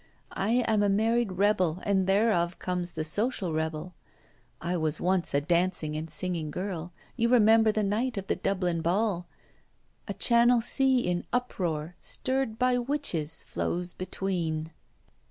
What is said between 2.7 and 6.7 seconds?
the social rebel. I was once a dancing and singing